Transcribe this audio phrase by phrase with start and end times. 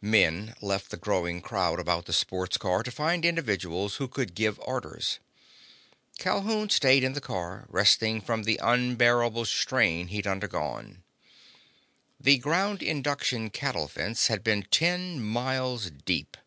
[0.00, 4.58] Men left the growing crowd about the sports car to find individuals who could give
[4.60, 5.18] orders.
[6.18, 11.02] Calhoun stayed in the car, resting from the unbearable strain he'd undergone.
[12.18, 16.38] The ground inductor cattle fence had been ten miles deep.